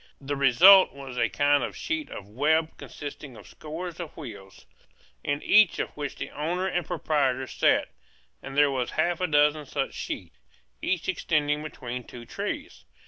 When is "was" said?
0.95-1.15